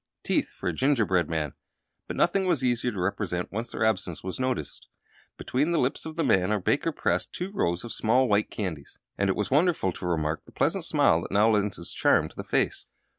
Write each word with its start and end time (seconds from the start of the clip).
Teeth 0.23 0.49
for 0.49 0.67
a 0.67 0.73
gingerbread 0.73 1.29
man! 1.29 1.53
But 2.07 2.15
nothing 2.17 2.47
was 2.47 2.63
easier 2.63 2.91
to 2.91 2.99
represent, 2.99 3.51
once 3.51 3.71
their 3.71 3.85
absence 3.85 4.23
was 4.23 4.39
noted. 4.39 4.67
Between 5.37 5.71
the 5.73 5.77
lips 5.79 6.07
of 6.07 6.15
the 6.15 6.23
man 6.23 6.51
our 6.51 6.59
baker 6.59 6.91
pressed 6.91 7.33
two 7.33 7.51
rows 7.51 7.83
of 7.83 7.93
small 7.93 8.27
white 8.27 8.49
candies, 8.49 8.97
and 9.15 9.29
it 9.29 9.35
was 9.35 9.51
wonderful 9.51 9.91
to 9.91 10.07
remark 10.07 10.43
the 10.45 10.51
pleasant 10.53 10.85
smile 10.85 11.21
that 11.21 11.29
now 11.29 11.51
lent 11.51 11.77
its 11.77 11.93
charm 11.93 12.29
to 12.29 12.35
the 12.35 12.43
face. 12.43 12.87